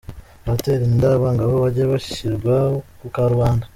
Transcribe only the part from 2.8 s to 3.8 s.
ku karubanda.